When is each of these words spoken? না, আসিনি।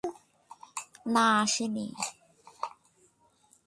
না, 1.13 1.25
আসিনি। 1.41 1.87